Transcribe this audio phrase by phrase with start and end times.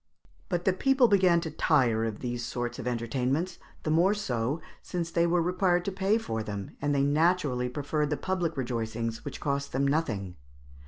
[0.49, 4.59] But people began to tire of these sorts of entertainments, the more so
[4.93, 9.23] as they were required to pay for them, and they naturally preferred the public rejoicings,
[9.23, 10.37] which cost them nothing.